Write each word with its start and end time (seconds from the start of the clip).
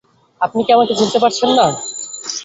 আপনি 0.41 0.59
কি 0.65 0.71
আমাকে 0.73 0.93
চিনতে 0.99 1.17
পারছেন 1.23 1.49
না? 1.57 1.65